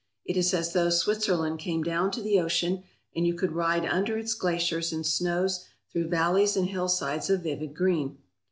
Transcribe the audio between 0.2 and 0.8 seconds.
It is as